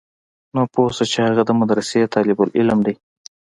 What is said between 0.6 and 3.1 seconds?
پوه سه چې هغه د مدرسې طالب العلم دى.